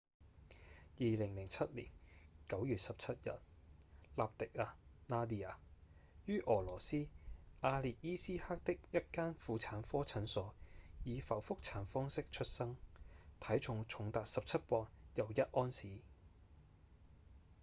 [0.97, 1.91] 2007年
[2.49, 3.37] 9月17日
[4.15, 4.69] 納迪亞
[5.07, 5.55] nadia
[6.25, 7.05] 於俄羅斯
[7.59, 10.55] 阿列伊斯克的一間婦產科診所
[11.03, 12.75] 以剖腹產方式出生
[13.39, 15.89] 體重重達17磅又1盎司